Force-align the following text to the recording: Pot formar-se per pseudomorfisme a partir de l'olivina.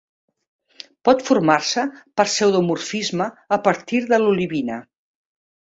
Pot 1.09 1.21
formar-se 1.27 1.83
per 2.21 2.25
pseudomorfisme 2.31 3.29
a 3.59 3.63
partir 3.71 4.03
de 4.11 4.23
l'olivina. 4.25 4.83